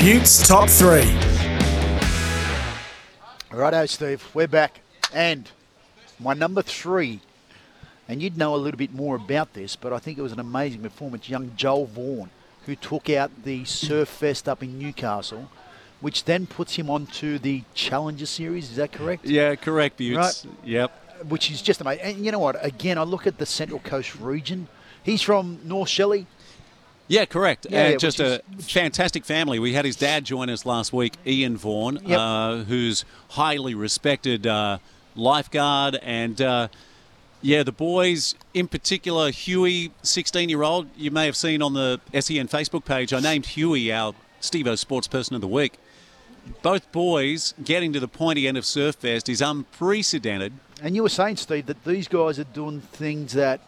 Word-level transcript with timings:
Buetts 0.00 0.48
Top 0.48 0.70
3. 0.70 1.02
Righto, 3.52 3.84
Steve. 3.84 4.26
We're 4.32 4.48
back. 4.48 4.80
And 5.12 5.50
my 6.18 6.32
number 6.32 6.62
three, 6.62 7.20
and 8.08 8.22
you'd 8.22 8.38
know 8.38 8.54
a 8.54 8.56
little 8.56 8.78
bit 8.78 8.94
more 8.94 9.16
about 9.16 9.52
this, 9.52 9.76
but 9.76 9.92
I 9.92 9.98
think 9.98 10.16
it 10.16 10.22
was 10.22 10.32
an 10.32 10.40
amazing 10.40 10.80
performance. 10.80 11.28
Young 11.28 11.52
Joel 11.54 11.84
Vaughan, 11.84 12.30
who 12.64 12.76
took 12.76 13.10
out 13.10 13.44
the 13.44 13.64
Surfest 13.64 14.48
up 14.48 14.62
in 14.62 14.78
Newcastle, 14.78 15.50
which 16.00 16.24
then 16.24 16.46
puts 16.46 16.76
him 16.76 16.88
onto 16.88 17.38
the 17.38 17.64
Challenger 17.74 18.24
Series. 18.24 18.70
Is 18.70 18.76
that 18.76 18.92
correct? 18.92 19.26
Yeah, 19.26 19.54
correct, 19.54 19.98
Buetts. 19.98 20.46
Right. 20.46 20.54
Yep. 20.64 21.26
Which 21.28 21.50
is 21.50 21.60
just 21.60 21.82
amazing. 21.82 22.04
And 22.04 22.24
you 22.24 22.32
know 22.32 22.38
what? 22.38 22.56
Again, 22.64 22.96
I 22.96 23.02
look 23.02 23.26
at 23.26 23.36
the 23.36 23.44
Central 23.44 23.80
Coast 23.80 24.16
region. 24.16 24.68
He's 25.02 25.20
from 25.20 25.60
North 25.62 25.90
Shelly. 25.90 26.26
Yeah, 27.10 27.24
correct. 27.24 27.66
Yeah, 27.68 27.82
and 27.86 27.92
yeah, 27.94 27.98
just 27.98 28.20
a 28.20 28.40
is- 28.56 28.70
fantastic 28.72 29.24
family. 29.24 29.58
We 29.58 29.72
had 29.72 29.84
his 29.84 29.96
dad 29.96 30.24
join 30.24 30.48
us 30.48 30.64
last 30.64 30.92
week, 30.92 31.14
Ian 31.26 31.56
Vaughan, 31.56 31.98
Yep. 32.06 32.18
uh, 32.18 32.56
who's 32.58 33.04
highly 33.30 33.74
respected 33.74 34.46
uh, 34.46 34.78
lifeguard. 35.16 35.98
And 36.02 36.40
uh, 36.40 36.68
yeah, 37.42 37.64
the 37.64 37.72
boys, 37.72 38.36
in 38.54 38.68
particular, 38.68 39.32
Huey, 39.32 39.90
16 40.04 40.48
year 40.48 40.62
old, 40.62 40.86
you 40.96 41.10
may 41.10 41.26
have 41.26 41.34
seen 41.34 41.62
on 41.62 41.74
the 41.74 42.00
SEN 42.12 42.46
Facebook 42.46 42.84
page, 42.84 43.12
I 43.12 43.18
named 43.18 43.46
Huey 43.46 43.90
our 43.92 44.14
Steve 44.38 44.68
O 44.68 44.76
Sports 44.76 45.08
Person 45.08 45.34
of 45.34 45.40
the 45.40 45.48
Week. 45.48 45.74
Both 46.62 46.92
boys 46.92 47.54
getting 47.64 47.92
to 47.92 47.98
the 47.98 48.06
pointy 48.08 48.46
end 48.46 48.56
of 48.56 48.62
Surfest 48.62 49.28
is 49.28 49.42
unprecedented. 49.42 50.52
And 50.80 50.94
you 50.94 51.02
were 51.02 51.08
saying, 51.08 51.38
Steve, 51.38 51.66
that 51.66 51.84
these 51.84 52.06
guys 52.06 52.38
are 52.38 52.44
doing 52.44 52.80
things 52.80 53.32
that 53.32 53.60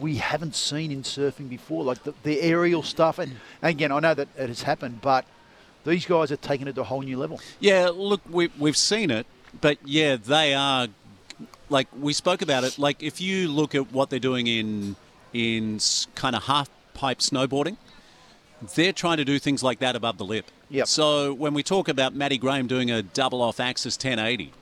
we 0.00 0.16
haven't 0.16 0.54
seen 0.54 0.90
in 0.90 1.02
surfing 1.02 1.48
before, 1.48 1.84
like 1.84 2.02
the, 2.04 2.14
the 2.22 2.40
aerial 2.40 2.82
stuff. 2.82 3.18
And, 3.18 3.32
and 3.60 3.70
again, 3.70 3.92
I 3.92 4.00
know 4.00 4.14
that 4.14 4.28
it 4.36 4.48
has 4.48 4.62
happened, 4.62 5.00
but 5.00 5.24
these 5.84 6.06
guys 6.06 6.30
are 6.32 6.36
taking 6.36 6.68
it 6.68 6.74
to 6.76 6.82
a 6.82 6.84
whole 6.84 7.02
new 7.02 7.18
level. 7.18 7.40
Yeah, 7.60 7.90
look, 7.92 8.20
we, 8.28 8.50
we've 8.58 8.76
seen 8.76 9.10
it, 9.10 9.26
but 9.60 9.78
yeah, 9.84 10.16
they 10.16 10.54
are 10.54 10.88
like 11.68 11.88
we 11.98 12.12
spoke 12.12 12.42
about 12.42 12.64
it. 12.64 12.78
Like 12.78 13.02
if 13.02 13.20
you 13.20 13.48
look 13.48 13.74
at 13.74 13.92
what 13.92 14.10
they're 14.10 14.18
doing 14.18 14.46
in 14.46 14.96
in 15.32 15.80
kind 16.14 16.36
of 16.36 16.44
half 16.44 16.70
pipe 16.94 17.18
snowboarding, 17.18 17.76
they're 18.74 18.92
trying 18.92 19.16
to 19.16 19.24
do 19.24 19.38
things 19.38 19.62
like 19.62 19.80
that 19.80 19.96
above 19.96 20.18
the 20.18 20.24
lip. 20.24 20.46
Yep. 20.70 20.86
So 20.86 21.34
when 21.34 21.54
we 21.54 21.62
talk 21.62 21.88
about 21.88 22.14
Matty 22.14 22.38
Graham 22.38 22.66
doing 22.66 22.90
a 22.90 23.02
double 23.02 23.42
off 23.42 23.60
axis 23.60 23.96
1080, 23.96 24.52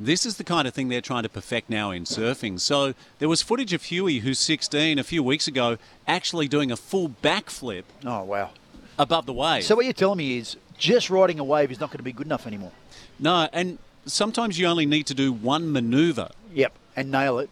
this 0.00 0.24
is 0.26 0.36
the 0.36 0.44
kind 0.44 0.66
of 0.66 0.74
thing 0.74 0.88
they're 0.88 1.00
trying 1.00 1.22
to 1.24 1.28
perfect 1.28 1.68
now 1.70 1.90
in 1.90 2.04
surfing. 2.04 2.58
So 2.58 2.94
there 3.18 3.28
was 3.28 3.42
footage 3.42 3.72
of 3.72 3.82
Huey, 3.84 4.20
who's 4.20 4.38
16, 4.38 4.98
a 4.98 5.04
few 5.04 5.22
weeks 5.22 5.46
ago, 5.46 5.76
actually 6.08 6.48
doing 6.48 6.70
a 6.72 6.76
full 6.76 7.10
backflip 7.22 7.84
Oh, 8.04 8.22
wow. 8.24 8.50
above 8.98 9.26
the 9.26 9.32
wave. 9.32 9.64
So 9.64 9.76
what 9.76 9.84
you're 9.84 9.92
telling 9.92 10.18
me 10.18 10.38
is 10.38 10.56
just 10.78 11.10
riding 11.10 11.38
a 11.38 11.44
wave 11.44 11.70
is 11.70 11.78
not 11.80 11.90
going 11.90 11.98
to 11.98 12.02
be 12.04 12.12
good 12.12 12.26
enough 12.26 12.46
anymore. 12.46 12.72
no, 13.18 13.48
and 13.52 13.78
sometimes 14.06 14.58
you 14.58 14.66
only 14.66 14.86
need 14.86 15.06
to 15.06 15.14
do 15.14 15.32
one 15.32 15.70
maneuver 15.70 16.30
Yep. 16.54 16.72
And 16.96 17.10
nail 17.10 17.38
it. 17.38 17.50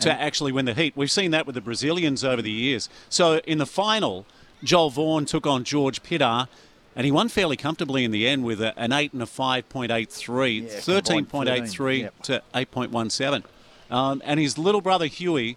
to 0.00 0.12
actually 0.12 0.52
win 0.52 0.66
the 0.66 0.74
heat. 0.74 0.92
We've 0.94 1.10
seen 1.10 1.30
that 1.30 1.46
with 1.46 1.54
the 1.54 1.60
Brazilians 1.62 2.22
over 2.22 2.42
the 2.42 2.50
years. 2.50 2.88
So 3.08 3.38
in 3.46 3.56
the 3.58 3.66
final, 3.66 4.26
Joel 4.62 4.90
Vaughan 4.90 5.24
took 5.24 5.46
on 5.46 5.64
George 5.64 6.02
Pittar, 6.02 6.48
and 6.96 7.04
he 7.04 7.12
won 7.12 7.28
fairly 7.28 7.56
comfortably 7.56 8.02
in 8.04 8.10
the 8.10 8.26
end 8.26 8.42
with 8.44 8.60
a, 8.60 8.76
an 8.78 8.92
8 8.92 9.12
and 9.12 9.22
a 9.22 9.26
5.83, 9.26 10.62
Yeah, 10.62 10.68
13.83 10.68 12.00
yep. 12.00 12.22
to 12.22 12.42
8.17. 12.54 13.44
Um, 13.90 14.22
and 14.24 14.40
his 14.40 14.58
little 14.58 14.80
brother 14.80 15.06
Huey, 15.06 15.56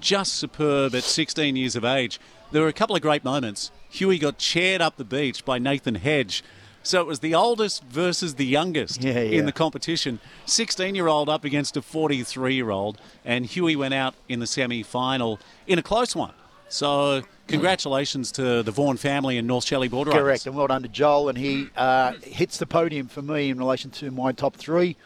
just 0.00 0.34
superb 0.34 0.94
at 0.94 1.04
16 1.04 1.56
years 1.56 1.76
of 1.76 1.84
age. 1.84 2.20
There 2.52 2.62
were 2.62 2.68
a 2.68 2.72
couple 2.72 2.96
of 2.96 3.02
great 3.02 3.24
moments. 3.24 3.70
Huey 3.90 4.18
got 4.18 4.38
chaired 4.38 4.80
up 4.80 4.96
the 4.96 5.04
beach 5.04 5.44
by 5.44 5.58
Nathan 5.58 5.94
Hedge. 5.96 6.42
So 6.82 7.00
it 7.00 7.06
was 7.06 7.20
the 7.20 7.34
oldest 7.34 7.84
versus 7.84 8.36
the 8.36 8.46
youngest 8.46 9.02
Yeah, 9.04 9.12
yeah. 9.20 9.38
in 9.38 9.46
the 9.46 9.52
competition. 9.52 10.18
16 10.46 10.94
year 10.94 11.08
old 11.08 11.28
up 11.28 11.44
against 11.44 11.76
a 11.76 11.82
43 11.82 12.54
year 12.54 12.70
old, 12.70 12.98
and 13.24 13.44
Huey 13.46 13.76
went 13.76 13.92
out 13.94 14.14
in 14.28 14.40
the 14.40 14.46
semi 14.46 14.82
final 14.82 15.38
in 15.66 15.78
a 15.78 15.82
close 15.82 16.16
one. 16.16 16.32
So, 16.70 17.22
congratulations 17.50 18.32
to 18.32 18.62
the 18.62 18.70
Vaughan 18.70 18.96
family 18.96 19.38
and 19.38 19.46
North 19.46 19.64
Shelly 19.64 19.88
Border 19.88 20.10
Correct. 20.12 20.46
And 20.46 20.56
well 20.56 20.66
done 20.66 20.82
to 20.82 20.88
Joel. 20.88 21.28
And 21.28 21.38
he 21.38 21.68
uh, 21.76 22.12
hits 22.22 22.58
the 22.58 22.66
podium 22.66 23.08
for 23.08 23.22
me 23.22 23.50
in 23.50 23.58
relation 23.58 23.90
to 23.92 24.10
my 24.10 24.32
top 24.32 24.56
three. 24.56 24.96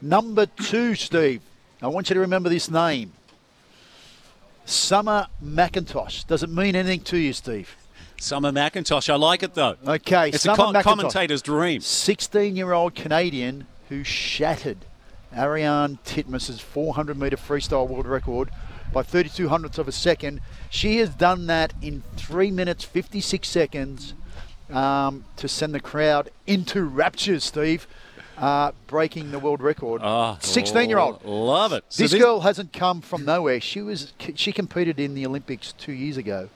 Number 0.00 0.46
two, 0.46 0.94
Steve. 0.94 1.40
I 1.80 1.88
want 1.88 2.10
you 2.10 2.14
to 2.14 2.20
remember 2.20 2.48
this 2.48 2.70
name. 2.70 3.12
Summer 4.64 5.26
McIntosh. 5.44 6.26
Does 6.26 6.42
it 6.42 6.50
mean 6.50 6.76
anything 6.76 7.00
to 7.00 7.18
you, 7.18 7.32
Steve? 7.32 7.76
Summer 8.20 8.52
McIntosh, 8.52 9.10
I 9.10 9.16
like 9.16 9.42
it 9.42 9.54
though. 9.54 9.76
Okay, 9.84 10.28
It's 10.28 10.44
Summer 10.44 10.54
a 10.78 10.82
com- 10.82 10.82
commentator's 10.82 11.42
dream. 11.42 11.80
16 11.80 12.54
year 12.54 12.72
old 12.72 12.94
Canadian 12.94 13.66
who 13.88 14.04
shattered 14.04 14.78
Ariarne 15.36 15.98
Titmus's 16.04 16.60
400 16.60 17.18
metre 17.18 17.36
freestyle 17.36 17.88
world 17.88 18.06
record 18.06 18.50
by 18.92 19.02
32 19.02 19.48
hundredths 19.48 19.78
of 19.78 19.88
a 19.88 19.92
second. 19.92 20.40
She 20.70 20.98
has 20.98 21.10
done 21.10 21.46
that 21.46 21.72
in 21.80 22.02
3 22.16 22.50
minutes 22.50 22.84
56 22.84 23.48
seconds 23.48 24.14
um, 24.70 25.24
to 25.36 25.48
send 25.48 25.74
the 25.74 25.80
crowd 25.80 26.30
into 26.46 26.82
raptures, 26.84 27.44
Steve, 27.44 27.86
uh, 28.38 28.72
breaking 28.86 29.30
the 29.30 29.38
world 29.38 29.60
record. 29.60 30.00
Oh, 30.04 30.36
16 30.40 30.88
year 30.88 30.98
old. 30.98 31.24
Love 31.24 31.72
it. 31.72 31.84
So 31.88 32.02
This 32.04 32.14
girl 32.14 32.40
hasn't 32.40 32.72
come 32.72 33.00
from 33.00 33.24
nowhere. 33.24 33.60
She 33.60 33.82
was 33.82 34.12
she 34.34 34.52
competed 34.52 34.98
in 34.98 35.14
the 35.14 35.26
Olympics 35.26 35.72
two 35.72 35.92
years 35.92 36.16
ago, 36.16 36.48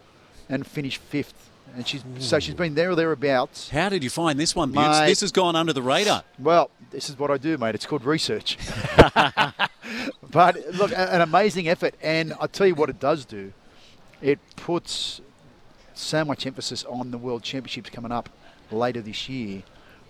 and 0.49 0.67
finished 0.67 1.01
fifth. 1.01 1.51
And 1.75 1.87
she's 1.87 2.03
so 2.19 2.39
she's 2.39 2.55
been 2.55 2.75
there 2.75 2.91
or 2.91 2.95
thereabouts. 2.95 3.69
How 3.69 3.91
did 3.91 4.03
you 4.03 4.09
find 4.09 4.41
this 4.41 4.57
one, 4.57 4.73
Buetts? 4.73 5.01
Mate. 5.01 5.07
This 5.09 5.21
has 5.21 5.31
gone 5.31 5.55
under 5.55 5.75
the 5.75 5.83
radar. 5.83 6.23
Well, 6.39 6.71
this 6.91 7.11
is 7.11 7.19
what 7.19 7.31
I 7.31 7.37
do, 7.37 7.59
mate. 7.59 7.75
It's 7.75 7.85
called 7.85 8.05
research. 8.05 8.57
but 10.37 10.75
look, 10.75 10.93
an 10.95 11.23
amazing 11.23 11.67
effort, 11.67 11.95
and 12.03 12.35
I 12.39 12.47
tell 12.47 12.67
you 12.67 12.75
what 12.75 12.91
it 12.91 13.01
does 13.01 13.25
do. 13.25 13.55
It 14.21 14.39
puts 14.55 15.23
so 15.95 16.27
much 16.27 16.45
emphasis 16.47 16.85
on 16.85 17.11
the 17.11 17.17
World 17.17 17.43
Championships 17.43 17.89
coming 17.89 18.13
up 18.13 18.29
later 18.71 19.01
this 19.01 19.31
year, 19.31 19.63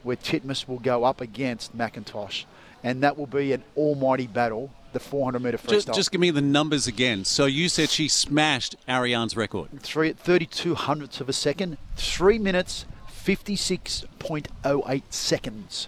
where 0.03 0.16
Titmus 0.16 0.66
will 0.66 0.81
go 0.81 1.04
up 1.04 1.20
against 1.20 1.78
McIntosh, 1.78 2.44
and 2.82 3.04
that 3.04 3.16
will 3.16 3.28
be 3.28 3.53
an 3.53 3.62
almighty 3.76 4.26
battle. 4.26 4.72
The 4.94 4.98
400 4.98 5.38
metre 5.41 5.59
freestyle. 5.59 5.70
Just, 5.70 5.94
just 5.94 6.10
give 6.10 6.20
me 6.20 6.32
the 6.32 6.41
numbers 6.41 6.88
again. 6.88 7.25
So 7.25 7.47
you 7.47 7.69
said 7.69 7.88
she 7.88 8.08
smashed 8.08 8.75
Ariarne's 8.88 9.37
record. 9.37 9.81
three 9.81 10.12
32 10.12 10.75
hundredths 10.75 11.20
of 11.20 11.28
a 11.28 11.32
second, 11.32 11.78
three 11.94 12.41
minutes, 12.41 12.84
56.08 13.25 15.03
seconds. 15.10 15.87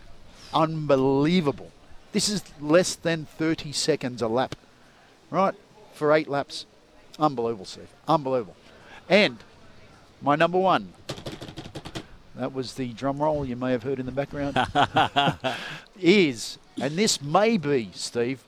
Unbelievable. 0.54 1.72
This 2.12 2.28
is 2.28 2.42
less 2.60 2.94
than 2.94 3.26
30 3.26 3.72
seconds 3.72 4.22
a 4.22 4.28
lap, 4.28 4.54
right? 5.30 5.54
For 5.92 6.12
eight 6.12 6.28
laps. 6.28 6.66
Unbelievable, 7.18 7.64
Steve. 7.64 7.88
Unbelievable. 8.06 8.56
And 9.08 9.38
my 10.22 10.36
number 10.36 10.58
one, 10.58 10.92
that 12.34 12.54
was 12.54 12.74
the 12.74 12.92
drum 12.92 13.18
roll 13.18 13.44
you 13.44 13.56
may 13.56 13.72
have 13.72 13.82
heard 13.82 13.98
in 13.98 14.06
the 14.06 14.12
background, 14.12 14.56
is, 16.00 16.58
and 16.80 16.96
this 16.96 17.20
may 17.20 17.56
be, 17.56 17.90
Steve, 17.94 18.44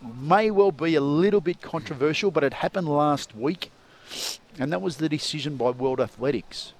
may 0.00 0.50
well 0.50 0.70
be 0.70 0.94
a 0.94 1.00
little 1.00 1.40
bit 1.40 1.60
controversial, 1.60 2.30
but 2.30 2.44
it 2.44 2.54
happened 2.54 2.88
last 2.88 3.34
week, 3.34 3.70
and 4.58 4.72
that 4.72 4.80
was 4.80 4.98
the 4.98 5.08
decision 5.08 5.56
by 5.56 5.70
World 5.70 6.00
Athletics 6.00 6.74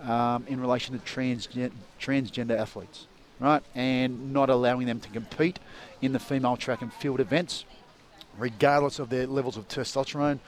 um, 0.00 0.44
in 0.46 0.60
relation 0.60 0.98
to 0.98 1.04
transgen- 1.04 1.72
transgender 2.00 2.56
athletes, 2.56 3.06
right? 3.40 3.62
And 3.74 4.32
not 4.32 4.50
allowing 4.50 4.86
them 4.86 5.00
to 5.00 5.08
compete 5.10 5.58
in 6.02 6.12
the 6.12 6.18
female 6.18 6.56
track 6.56 6.82
and 6.82 6.92
field 6.92 7.20
events, 7.20 7.64
regardless 8.38 8.98
of 8.98 9.08
their 9.08 9.26
levels 9.26 9.56
of 9.56 9.68
testosterone. 9.68 10.38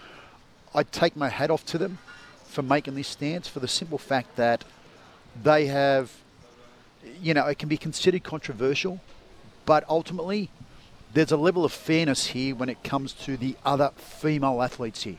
I 0.75 0.83
take 0.83 1.17
my 1.17 1.29
hat 1.29 1.51
off 1.51 1.65
to 1.67 1.79
them 1.79 1.99
for 2.45 2.63
making 2.63 2.95
this 2.95 3.09
stance 3.09 3.49
for 3.49 3.61
the 3.61 3.69
simple 3.69 3.99
fact 3.99 4.37
that 4.37 4.65
they 5.43 5.67
have, 5.67 6.13
you 7.21 7.35
know, 7.35 7.47
it 7.47 7.59
can 7.59 7.69
be 7.69 7.77
considered 7.77 8.25
controversial, 8.25 9.01
but 9.67 9.85
ultimately 9.89 10.51
there's 11.15 11.33
a 11.33 11.37
level 11.37 11.65
of 11.65 11.73
fairness 11.73 12.27
here 12.27 12.55
when 12.55 12.69
it 12.69 12.83
comes 12.83 13.13
to 13.13 13.37
the 13.37 13.57
other 13.65 13.91
female 13.97 14.63
athletes 14.63 15.03
here. 15.03 15.19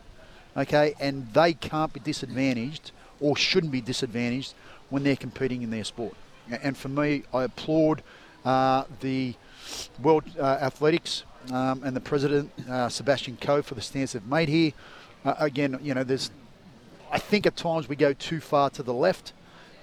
Okay, 0.58 0.94
and 1.00 1.32
they 1.34 1.54
can't 1.54 1.94
be 1.94 2.00
disadvantaged 2.00 2.92
or 3.20 3.38
shouldn't 3.38 3.72
be 3.72 3.82
disadvantaged 3.82 4.54
when 4.90 5.04
they're 5.04 5.16
competing 5.16 5.62
in 5.62 5.70
their 5.70 5.84
sport. 5.84 6.16
And 6.50 6.78
for 6.78 6.90
me, 6.90 7.24
I 7.34 7.44
applaud 7.44 8.04
uh, 8.46 8.84
the 9.02 9.36
World 10.02 10.24
uh, 10.40 10.44
Athletics 10.44 11.24
um, 11.52 11.82
and 11.84 11.96
the 11.96 12.02
president, 12.02 12.52
uh, 12.70 12.90
Sebastian 12.90 13.38
Coe, 13.38 13.62
for 13.62 13.76
the 13.76 13.82
stance 13.82 14.14
they've 14.14 14.26
made 14.26 14.50
here. 14.50 14.74
Uh, 15.24 15.36
again, 15.40 15.80
you 15.82 15.94
know, 15.94 16.04
there's, 16.04 16.32
I 17.12 17.20
think 17.20 17.46
at 17.46 17.56
times 17.56 17.88
we 17.88 17.96
go 17.96 18.14
too 18.14 18.40
far 18.40 18.70
to 18.72 18.84
the 18.84 18.94
left 18.94 19.34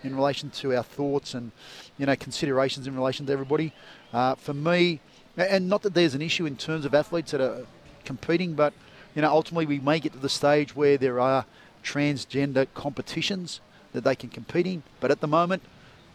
in 0.02 0.14
relation 0.14 0.50
to 0.50 0.74
our 0.76 0.82
thoughts 0.82 1.34
and, 1.34 1.52
you 1.98 2.06
know, 2.06 2.16
considerations 2.16 2.86
in 2.86 2.96
relation 2.96 3.26
to 3.26 3.32
everybody. 3.32 3.72
Uh, 4.12 4.34
for 4.34 4.54
me, 4.54 5.00
and 5.36 5.68
not 5.68 5.82
that 5.82 5.94
there's 5.94 6.14
an 6.14 6.22
issue 6.22 6.46
in 6.46 6.56
terms 6.56 6.84
of 6.84 6.94
athletes 6.94 7.32
that 7.32 7.40
are 7.40 7.66
competing, 8.04 8.54
but 8.54 8.72
you 9.14 9.22
know, 9.22 9.30
ultimately 9.30 9.66
we 9.66 9.80
may 9.80 9.98
get 9.98 10.12
to 10.12 10.18
the 10.18 10.28
stage 10.28 10.76
where 10.76 10.98
there 10.98 11.18
are 11.18 11.46
transgender 11.82 12.66
competitions 12.74 13.60
that 13.92 14.04
they 14.04 14.14
can 14.14 14.28
compete 14.28 14.66
in. 14.66 14.82
But 15.00 15.10
at 15.10 15.20
the 15.20 15.26
moment, 15.26 15.62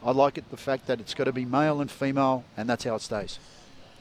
I 0.03 0.11
like 0.11 0.37
it 0.37 0.49
the 0.49 0.57
fact 0.57 0.87
that 0.87 0.99
it's 0.99 1.13
got 1.13 1.25
to 1.25 1.31
be 1.33 1.45
male 1.45 1.79
and 1.81 1.89
female, 1.91 2.43
and 2.57 2.69
that's 2.69 2.83
how 2.83 2.95
it 2.95 3.01
stays. 3.01 3.39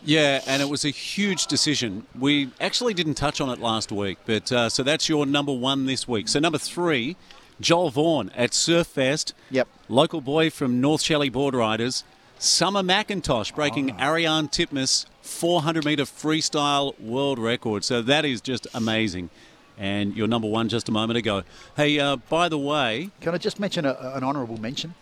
Yeah, 0.03 0.41
and 0.47 0.63
it 0.63 0.69
was 0.71 0.85
a 0.85 0.91
huge 0.91 1.47
decision. 1.47 2.07
We 2.19 2.51
actually 2.59 2.95
didn't 2.95 3.15
touch 3.15 3.39
on 3.41 3.51
it 3.51 3.59
last 3.59 3.93
week, 3.93 4.17
but 4.25 4.51
uh, 4.51 4.69
so 4.71 4.83
that's 4.83 5.09
your 5.11 5.27
number 5.27 5.53
one 5.53 5.85
this 5.85 6.09
week. 6.09 6.29
So 6.29 6.39
number 6.39 6.57
three, 6.57 7.17
Joel 7.61 7.91
Vaughan 7.91 8.31
at 8.35 8.53
Surfest. 8.53 9.35
Yep. 9.51 9.69
Local 9.91 10.23
boy 10.23 10.49
from 10.49 10.81
North 10.81 11.03
Shelly 11.03 11.29
Board 11.29 11.55
Riders. 11.55 12.05
Summer 12.39 12.81
McIntosh 12.83 13.55
breaking 13.55 13.91
Ah. 13.99 14.07
Ariarne 14.13 14.49
Titmus 14.51 15.05
400 15.21 15.85
metre 15.85 16.05
freestyle 16.05 16.99
world 16.99 17.39
record. 17.39 17.85
So 17.85 18.01
that 18.01 18.25
is 18.25 18.41
just 18.41 18.67
amazing. 18.73 19.29
And 19.77 20.17
your 20.17 20.27
number 20.27 20.49
one 20.49 20.71
just 20.71 20.89
a 20.89 20.93
moment 20.93 21.19
ago. 21.19 21.43
Hey, 21.77 21.99
uh, 22.01 22.17
by 22.17 22.49
the 22.49 22.57
way, 22.59 23.11
Can 23.21 23.35
I 23.35 23.39
just 23.39 23.61
mention 23.61 23.85
a, 23.85 23.93
an 24.15 24.25
honourable 24.25 24.57
mention 24.59 24.95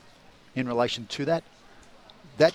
in 0.54 0.66
relation 0.66 1.06
to 1.06 1.24
that? 1.26 1.44
That 2.38 2.54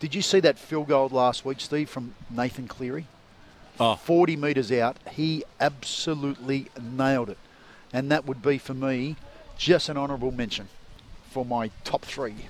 did 0.00 0.14
you 0.14 0.22
see 0.22 0.40
that 0.40 0.58
field 0.58 0.88
goal 0.88 1.08
last 1.10 1.44
week, 1.44 1.60
Steve, 1.60 1.90
from 1.90 2.14
Nathan 2.30 2.66
Cleary? 2.66 3.06
Oh. 3.78 3.96
40 3.96 4.36
metres 4.36 4.72
out, 4.72 4.98
he 5.10 5.44
absolutely 5.58 6.68
nailed 6.80 7.30
it, 7.30 7.38
and 7.92 8.10
that 8.10 8.26
would 8.26 8.42
be 8.42 8.58
for 8.58 8.74
me 8.74 9.16
just 9.56 9.88
an 9.88 9.96
honourable 9.96 10.32
mention 10.32 10.68
for 11.30 11.44
my 11.44 11.70
top 11.84 12.02
three. 12.02 12.46